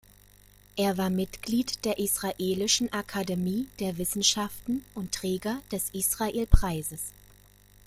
Er 0.77 0.97
war 0.97 1.11
Mitglied 1.11 1.85
der 1.85 1.99
israelischen 1.99 2.91
Akademie 2.91 3.67
der 3.79 3.99
Wissenschaften 3.99 4.83
und 4.95 5.11
Träger 5.11 5.61
des 5.71 5.91
Israel-Preises. 5.91 7.13